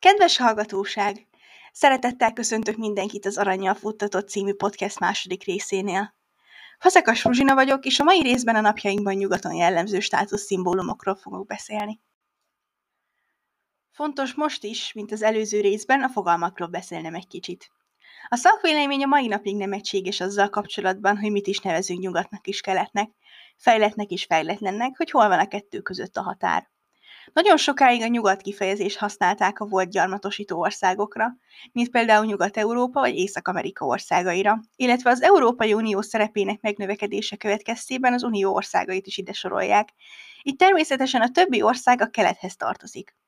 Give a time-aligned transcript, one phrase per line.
[0.00, 1.26] Kedves hallgatóság!
[1.72, 6.14] Szeretettel köszöntök mindenkit az Aranyjal futtatott című podcast második részénél.
[6.78, 12.00] Fazekas Ruzsina vagyok, és a mai részben a napjainkban nyugaton jellemző státuszszimbólumokról fogok beszélni.
[13.90, 17.70] Fontos most is, mint az előző részben, a fogalmakról beszélnem egy kicsit.
[18.28, 22.60] A szakvélemény a mai napig nem egységes azzal kapcsolatban, hogy mit is nevezünk nyugatnak és
[22.60, 23.10] keletnek,
[23.56, 26.70] fejletnek és fejletlennek, hogy hol van a kettő között a határ.
[27.32, 31.36] Nagyon sokáig a nyugat kifejezést használták a volt gyarmatosító országokra,
[31.72, 38.54] mint például Nyugat-Európa vagy Észak-Amerika országaira, illetve az Európai Unió szerepének megnövekedése következtében az Unió
[38.54, 39.88] országait is ide sorolják.
[40.42, 43.19] Itt természetesen a többi ország a kelethez tartozik.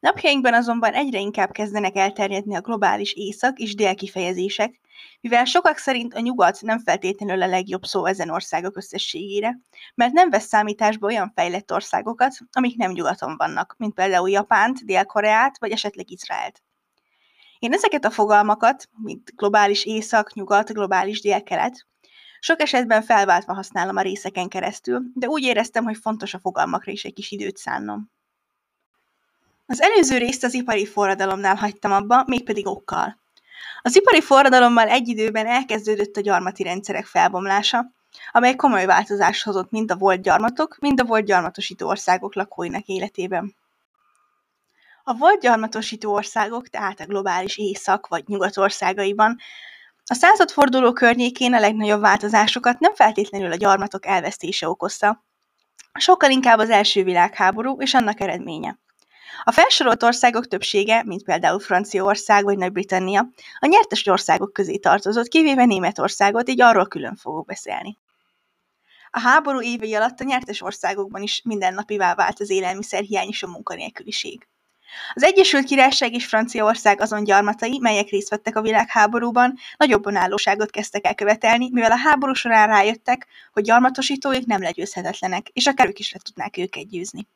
[0.00, 4.80] Napjainkban azonban egyre inkább kezdenek elterjedni a globális észak és dél kifejezések,
[5.20, 9.58] mivel sokak szerint a nyugat nem feltétlenül a legjobb szó ezen országok összességére,
[9.94, 15.58] mert nem vesz számításba olyan fejlett országokat, amik nem nyugaton vannak, mint például Japánt, Dél-Koreát
[15.58, 16.62] vagy esetleg Izraelt.
[17.58, 21.86] Én ezeket a fogalmakat, mint globális észak, nyugat, globális dél-kelet,
[22.40, 27.04] sok esetben felváltva használom a részeken keresztül, de úgy éreztem, hogy fontos a fogalmakra is
[27.04, 28.10] egy kis időt szánnom.
[29.70, 33.18] Az előző részt az ipari forradalomnál hagytam abba, mégpedig okkal.
[33.82, 37.92] Az ipari forradalommal egy időben elkezdődött a gyarmati rendszerek felbomlása,
[38.32, 43.54] amely komoly változást hozott mind a volt gyarmatok, mind a volt gyarmatosító országok lakóinak életében.
[45.04, 49.38] A volt gyarmatosító országok, tehát a globális észak vagy nyugat országaiban
[50.04, 55.24] a századforduló környékén a legnagyobb változásokat nem feltétlenül a gyarmatok elvesztése okozta,
[55.92, 58.78] sokkal inkább az első világháború és annak eredménye.
[59.42, 65.64] A felsorolt országok többsége, mint például Franciaország vagy Nagy-Britannia, a nyertes országok közé tartozott, kivéve
[65.64, 67.98] Németországot, így arról külön fogok beszélni.
[69.10, 74.48] A háború évei alatt a nyertes országokban is mindennapivá vált az élelmiszerhiány és a munkanélküliség.
[75.14, 81.06] Az Egyesült Királyság és Franciaország azon gyarmatai, melyek részt vettek a világháborúban, nagyobb önállóságot kezdtek
[81.06, 86.12] el követelni, mivel a háború során rájöttek, hogy gyarmatosítóik nem legyőzhetetlenek, és akár ők is
[86.12, 87.26] le tudnák őket győzni.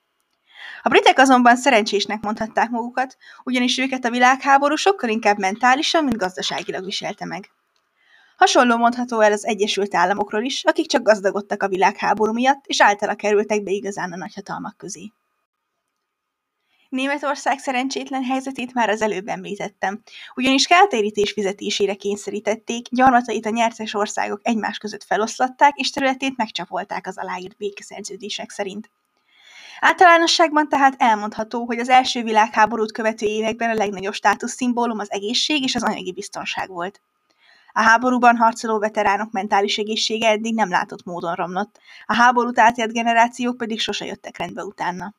[0.83, 6.84] A britek azonban szerencsésnek mondhatták magukat, ugyanis őket a világháború sokkal inkább mentálisan, mint gazdaságilag
[6.84, 7.50] viselte meg.
[8.37, 13.15] Hasonló mondható el az Egyesült Államokról is, akik csak gazdagodtak a világháború miatt, és általa
[13.15, 15.12] kerültek be igazán a nagyhatalmak közé.
[16.89, 20.03] Németország szerencsétlen helyzetét már az előbb említettem,
[20.34, 27.19] ugyanis kártérítés fizetésére kényszerítették, gyarmatait a nyertes országok egymás között feloszlatták, és területét megcsapolták az
[27.19, 28.91] aláírt békeszerződések szerint.
[29.81, 35.75] Általánosságban tehát elmondható, hogy az első világháborút követő években a legnagyobb státuszszimbólum az egészség és
[35.75, 37.00] az anyagi biztonság volt.
[37.72, 43.56] A háborúban harcoló veteránok mentális egészsége eddig nem látott módon romlott, a háborút átélt generációk
[43.56, 45.15] pedig sose jöttek rendbe utána.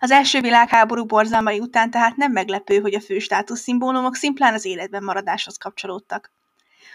[0.00, 5.04] Az első világháború borzalmai után tehát nem meglepő, hogy a fő státuszszimbólumok szimplán az életben
[5.04, 6.30] maradáshoz kapcsolódtak.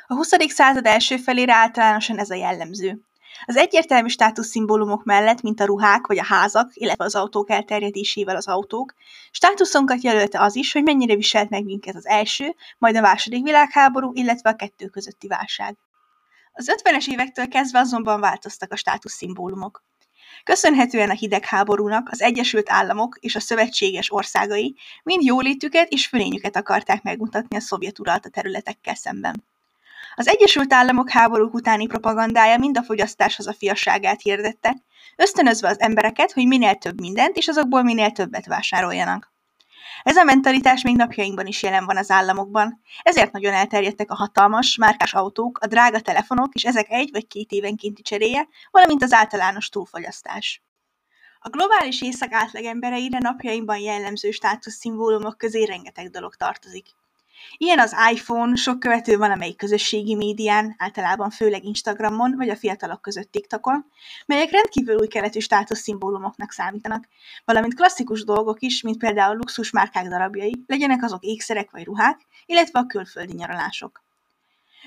[0.07, 0.29] A 20.
[0.47, 3.01] század első felére általánosan ez a jellemző.
[3.45, 8.47] Az egyértelmű státuszszimbólumok mellett, mint a ruhák vagy a házak, illetve az autók elterjedésével az
[8.47, 8.93] autók,
[9.31, 14.11] státuszunkat jelölte az is, hogy mennyire viselt meg minket az első, majd a második világháború,
[14.13, 15.77] illetve a kettő közötti válság.
[16.53, 19.83] Az 50-es évektől kezdve azonban változtak a státuszszimbólumok.
[20.43, 27.03] Köszönhetően a hidegháborúnak az Egyesült Államok és a szövetséges országai mind jólétüket és fölényüket akarták
[27.03, 29.43] megmutatni a szovjet uralta területekkel szemben.
[30.15, 34.75] Az Egyesült Államok háborúk utáni propagandája mind a fogyasztáshoz a fiasságát hirdette,
[35.15, 39.31] ösztönözve az embereket, hogy minél több mindent és azokból minél többet vásároljanak.
[40.03, 44.75] Ez a mentalitás még napjainkban is jelen van az államokban, ezért nagyon elterjedtek a hatalmas,
[44.75, 49.69] márkás autók, a drága telefonok és ezek egy vagy két évenkénti cseréje, valamint az általános
[49.69, 50.61] túlfogyasztás.
[51.39, 56.85] A globális észak átlagembereire napjainkban jellemző státuszszimbólumok közé rengeteg dolog tartozik.
[57.57, 63.01] Ilyen az iPhone, sok követő van amelyik közösségi médián, általában főleg Instagramon, vagy a fiatalok
[63.01, 63.85] között TikTokon,
[64.25, 67.07] melyek rendkívül új keletű státuszszimbólumoknak számítanak,
[67.45, 72.79] valamint klasszikus dolgok is, mint például luxus márkák darabjai, legyenek azok ékszerek vagy ruhák, illetve
[72.79, 74.03] a külföldi nyaralások.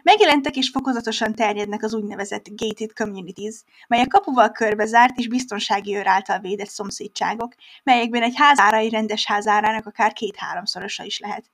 [0.02, 3.54] Megjelentek és fokozatosan terjednek az úgynevezett gated communities,
[3.88, 10.12] melyek kapuval körbezárt és biztonsági őr által védett szomszédságok, melyekben egy házárai rendes házárának akár
[10.12, 11.44] két-háromszorosa is lehet,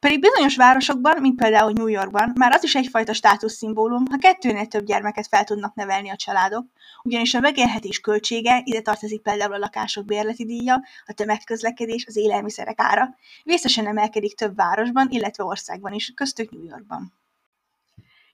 [0.00, 4.84] pedig bizonyos városokban, mint például New Yorkban, már az is egyfajta státuszszimbólum, ha kettőnél több
[4.84, 6.66] gyermeket fel tudnak nevelni a családok,
[7.02, 12.80] ugyanis a megélhetés költsége, ide tartozik például a lakások bérleti díja, a tömegközlekedés, az élelmiszerek
[12.80, 13.14] ára,
[13.44, 17.17] vészesen emelkedik több városban, illetve országban is, köztük New Yorkban.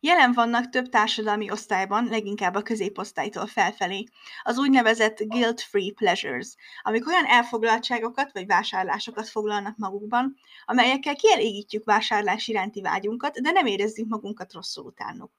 [0.05, 4.05] Jelen vannak több társadalmi osztályban, leginkább a középosztálytól felfelé,
[4.43, 12.81] az úgynevezett guilt-free pleasures, amik olyan elfoglaltságokat vagy vásárlásokat foglalnak magukban, amelyekkel kielégítjük vásárlás iránti
[12.81, 15.31] vágyunkat, de nem érezzük magunkat rosszul utánuk.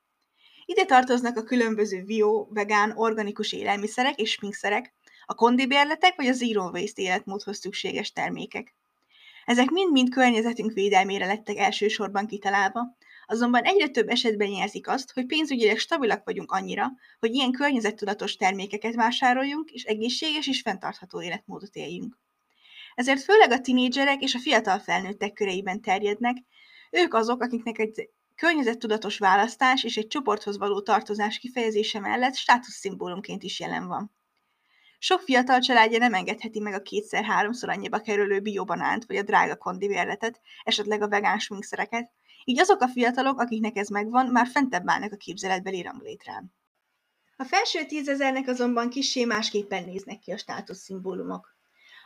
[0.66, 4.94] Ide tartoznak a különböző bio, vegán, organikus élelmiszerek és sminkszerek,
[5.26, 8.76] a kondibérletek vagy a zero waste életmódhoz szükséges termékek.
[9.46, 15.78] Ezek mind-mind környezetünk védelmére lettek elsősorban kitalálva, azonban egyre több esetben jelzik azt, hogy pénzügyileg
[15.78, 22.18] stabilak vagyunk annyira, hogy ilyen környezettudatos termékeket vásároljunk, és egészséges és fenntartható életmódot éljünk.
[22.96, 26.38] Ezért főleg a tinédzserek és a fiatal felnőttek köreiben terjednek,
[26.92, 33.60] ők azok, akiknek egy környezettudatos választás és egy csoporthoz való tartozás kifejezése mellett státuszszimbólumként is
[33.60, 34.12] jelen van.
[35.00, 40.42] Sok fiatal családja nem engedheti meg a kétszer-háromszor annyiba kerülő biobanánt vagy a drága kondivérletet,
[40.64, 42.12] esetleg a vegán sminkszereket,
[42.46, 46.54] így azok a fiatalok, akiknek ez megvan, már fentebb állnak a képzeletbeli ranglétrán.
[47.38, 51.56] A felső tízezernek azonban kissé másképpen néznek ki a státuszszimbólumok.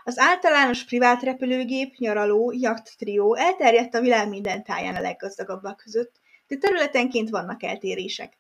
[0.04, 6.12] Az általános privát repülőgép, nyaraló, jacht trió elterjedt a világ minden táján a leggazdagabbak között,
[6.48, 8.38] de területenként vannak eltérések.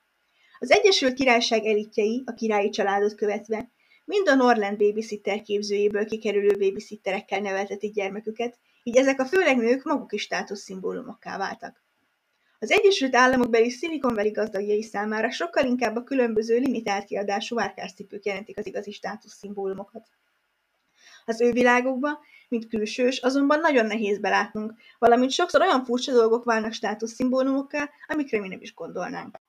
[0.59, 3.69] Az Egyesült Királyság elitjei, a királyi családot követve,
[4.05, 10.13] mind a Norland babysitter képzőjéből kikerülő babysitterekkel neveltetik gyermeküket, így ezek a főleg nők maguk
[10.13, 11.83] is státuszszimbólumokká váltak.
[12.61, 18.25] Az Egyesült Államok beli Silicon Valley gazdagjai számára sokkal inkább a különböző limitált kiadású várkáscipők
[18.25, 20.07] jelentik az igazi státuszszimbólumokat.
[21.25, 22.19] Az ő világukba,
[22.49, 28.47] mint külsős, azonban nagyon nehéz belátnunk, valamint sokszor olyan furcsa dolgok válnak státuszszimbólumokká, amikre mi
[28.47, 29.39] nem is gondolnánk.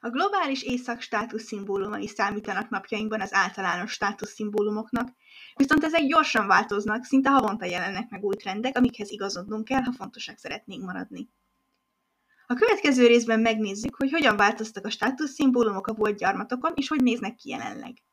[0.00, 5.08] A globális éjszak státuszszimbólumai számítanak napjainkban az általános státuszszimbólumoknak,
[5.56, 10.38] viszont ezek gyorsan változnak, szinte havonta jelennek meg új trendek, amikhez igazodnunk kell, ha fontosak
[10.38, 11.28] szeretnénk maradni.
[12.46, 17.34] A következő részben megnézzük, hogy hogyan változtak a státuszszimbólumok a volt gyarmatokon, és hogy néznek
[17.34, 18.04] ki jelenleg.